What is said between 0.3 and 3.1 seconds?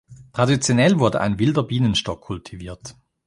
Traditionell wurde ein wilder Bienenstock kultiviert.